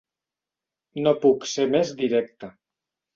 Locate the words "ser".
1.51-1.65